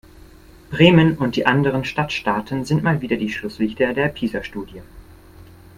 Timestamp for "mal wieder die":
2.81-3.29